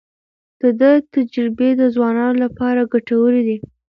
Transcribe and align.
د 0.61 0.63
ده 0.79 0.91
تجربې 1.13 1.69
د 1.81 1.81
ځوانانو 1.95 2.39
لپاره 2.45 2.89
ګټورې 2.93 3.41
دي. 3.47 3.57